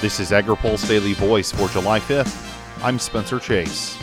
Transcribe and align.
This 0.00 0.20
is 0.20 0.30
AgriPulse 0.30 0.86
Daily 0.86 1.12
Voice 1.14 1.50
for 1.50 1.66
July 1.70 1.98
5th. 1.98 2.84
I'm 2.84 3.00
Spencer 3.00 3.40
Chase. 3.40 3.96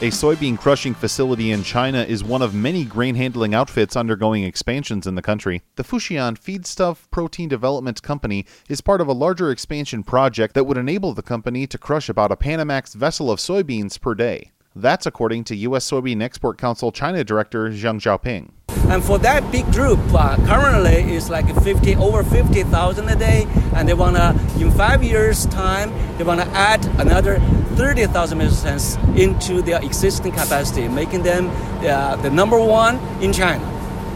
A 0.00 0.12
soybean 0.12 0.56
crushing 0.56 0.94
facility 0.94 1.50
in 1.50 1.64
China 1.64 2.04
is 2.04 2.22
one 2.22 2.40
of 2.40 2.54
many 2.54 2.84
grain 2.84 3.16
handling 3.16 3.52
outfits 3.52 3.96
undergoing 3.96 4.44
expansions 4.44 5.08
in 5.08 5.16
the 5.16 5.20
country. 5.20 5.60
The 5.74 5.82
Fuxian 5.82 6.38
Feedstuff 6.38 7.10
Protein 7.10 7.48
Development 7.48 8.00
Company 8.00 8.46
is 8.68 8.80
part 8.80 9.00
of 9.00 9.08
a 9.08 9.12
larger 9.12 9.50
expansion 9.50 10.04
project 10.04 10.54
that 10.54 10.68
would 10.68 10.78
enable 10.78 11.12
the 11.14 11.20
company 11.20 11.66
to 11.66 11.78
crush 11.78 12.08
about 12.08 12.30
a 12.30 12.36
Panamax 12.36 12.94
vessel 12.94 13.28
of 13.28 13.40
soybeans 13.40 14.00
per 14.00 14.14
day. 14.14 14.52
That's 14.76 15.04
according 15.04 15.42
to 15.44 15.56
U.S. 15.56 15.90
Soybean 15.90 16.22
Export 16.22 16.58
Council 16.58 16.92
China 16.92 17.24
Director 17.24 17.70
Zhang 17.70 18.00
Xiaoping. 18.00 18.50
And 18.90 19.02
for 19.02 19.18
that 19.20 19.50
big 19.50 19.70
group, 19.72 19.98
uh, 20.12 20.36
currently 20.46 21.14
it's 21.14 21.30
like 21.30 21.46
50 21.62 21.96
over 21.96 22.22
50,000 22.22 23.08
a 23.08 23.16
day, 23.16 23.46
and 23.74 23.88
they 23.88 23.94
wanna 23.94 24.38
in 24.58 24.70
five 24.70 25.02
years' 25.02 25.46
time 25.46 25.92
they 26.18 26.24
wanna 26.24 26.48
add 26.52 26.84
another 27.00 27.40
30,000 27.76 28.38
metric 28.38 28.60
tons 28.60 28.96
into 29.16 29.62
their 29.62 29.82
existing 29.82 30.32
capacity, 30.32 30.88
making 30.88 31.22
them 31.22 31.50
uh, 31.86 32.16
the 32.16 32.30
number 32.30 32.60
one 32.60 32.96
in 33.22 33.32
China, 33.32 33.64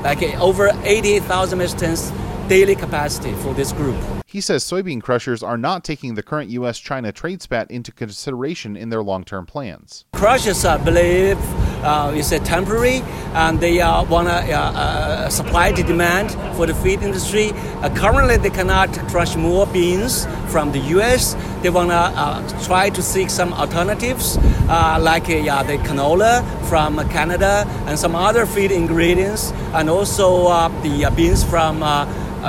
like 0.03 0.23
uh, 0.23 0.39
over 0.41 0.71
80,000 0.85 1.59
metric 1.59 1.81
tons 1.81 2.13
daily 2.49 2.77
capacity 2.77 3.33
for 3.35 3.55
this 3.55 3.73
group. 3.73 3.97
He 4.27 4.41
says 4.41 4.65
soybean 4.65 5.01
crushers 5.01 5.43
are 5.43 5.57
not 5.57 5.83
taking 5.83 6.15
the 6.15 6.23
current 6.23 6.51
U.S. 6.51 6.79
China 6.79 7.11
trade 7.11 7.41
spat 7.43 7.71
into 7.71 7.91
consideration 7.91 8.77
in 8.77 8.91
their 8.91 9.03
long 9.03 9.25
term 9.25 9.47
plans. 9.47 10.05
Crushers, 10.13 10.65
I 10.65 10.77
believe, 10.77 11.39
uh, 11.87 12.13
is 12.15 12.33
a 12.33 12.41
temporary, 12.41 13.01
and 13.35 13.61
they 13.61 13.81
uh, 13.81 14.03
want 14.05 14.29
to 14.29 14.35
uh, 14.35 14.59
uh, 14.59 15.29
supply 15.29 15.73
the 15.73 15.83
demand 15.83 16.33
for 16.57 16.67
the 16.67 16.75
feed 16.75 17.03
industry. 17.03 17.53
Uh, 17.81 17.95
currently, 17.95 18.37
they 18.37 18.51
cannot 18.51 18.93
crush 19.09 19.37
more 19.37 19.67
beans 19.69 20.27
from 20.49 20.73
the 20.73 20.81
U.S. 20.97 21.37
They 21.63 21.71
want 21.71 21.91
to 21.91 22.65
try 22.67 22.91
to 22.91 23.03
seek 23.03 23.31
some 23.31 23.53
alternatives, 23.53 24.37
like 24.67 25.27
the 25.27 25.79
canola 25.85 26.43
from 26.69 26.97
Canada 27.09 27.65
and 27.87 27.99
some 27.99 28.15
other 28.15 28.47
feed 28.47 28.71
ingredients, 28.73 29.53
and 29.73 29.89
also 29.89 30.69
the 30.83 31.13
beans 31.17 31.45
from 31.45 31.83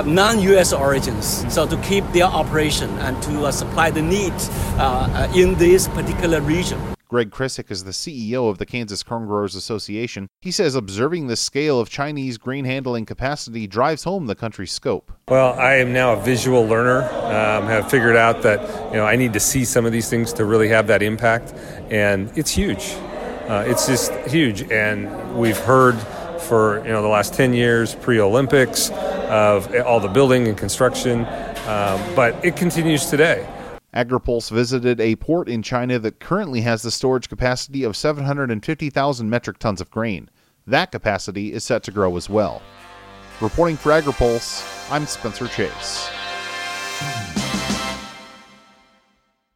non-U.S. 0.06 0.72
origins, 0.72 1.44
so 1.52 1.66
to 1.66 1.76
keep 1.78 2.04
their 2.12 2.24
operation 2.24 2.90
and 2.98 3.20
to 3.22 3.46
uh, 3.46 3.52
supply 3.52 3.90
the 3.90 4.02
need 4.02 4.32
uh, 4.32 5.08
uh, 5.12 5.32
in 5.34 5.54
this 5.56 5.88
particular 5.88 6.40
region. 6.40 6.97
Greg 7.08 7.30
Krissek 7.30 7.70
is 7.70 7.84
the 7.84 7.92
CEO 7.92 8.50
of 8.50 8.58
the 8.58 8.66
Kansas 8.66 9.02
Corn 9.02 9.26
Growers 9.26 9.54
Association. 9.54 10.28
He 10.42 10.50
says 10.50 10.74
observing 10.74 11.26
the 11.26 11.36
scale 11.36 11.80
of 11.80 11.88
Chinese 11.88 12.36
grain 12.36 12.66
handling 12.66 13.06
capacity 13.06 13.66
drives 13.66 14.04
home 14.04 14.26
the 14.26 14.34
country's 14.34 14.72
scope. 14.72 15.10
Well, 15.28 15.58
I 15.58 15.76
am 15.76 15.94
now 15.94 16.12
a 16.12 16.22
visual 16.22 16.66
learner. 16.66 17.04
Um, 17.04 17.66
have 17.66 17.90
figured 17.90 18.14
out 18.14 18.42
that 18.42 18.60
you 18.92 18.98
know 18.98 19.06
I 19.06 19.16
need 19.16 19.32
to 19.32 19.40
see 19.40 19.64
some 19.64 19.86
of 19.86 19.92
these 19.92 20.10
things 20.10 20.34
to 20.34 20.44
really 20.44 20.68
have 20.68 20.86
that 20.88 21.02
impact, 21.02 21.54
and 21.90 22.30
it's 22.36 22.50
huge. 22.50 22.92
Uh, 23.48 23.64
it's 23.66 23.86
just 23.86 24.12
huge, 24.26 24.70
and 24.70 25.38
we've 25.38 25.56
heard 25.56 25.98
for 26.40 26.84
you 26.84 26.92
know 26.92 27.00
the 27.00 27.08
last 27.08 27.32
10 27.32 27.54
years 27.54 27.94
pre-olympics 27.94 28.90
of 28.90 29.74
all 29.86 29.98
the 29.98 30.08
building 30.08 30.46
and 30.46 30.56
construction 30.56 31.24
um, 31.66 32.00
but 32.14 32.42
it 32.44 32.54
continues 32.54 33.06
today 33.06 33.46
AgriPulse 33.94 34.50
visited 34.50 35.00
a 35.00 35.16
port 35.16 35.48
in 35.48 35.62
China 35.62 35.98
that 35.98 36.20
currently 36.20 36.60
has 36.60 36.82
the 36.82 36.90
storage 36.90 37.28
capacity 37.28 37.84
of 37.84 37.96
750,000 37.96 39.30
metric 39.30 39.58
tons 39.58 39.80
of 39.80 39.90
grain. 39.90 40.28
That 40.66 40.92
capacity 40.92 41.52
is 41.52 41.64
set 41.64 41.82
to 41.84 41.90
grow 41.90 42.16
as 42.16 42.28
well. 42.28 42.62
Reporting 43.40 43.76
for 43.76 43.90
AgriPulse, 43.92 44.90
I'm 44.90 45.06
Spencer 45.06 45.48
Chase. 45.48 46.10